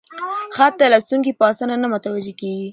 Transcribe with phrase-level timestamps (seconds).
[0.55, 2.67] خط ته لوستونکي په اسانه نه متوجه کېږي: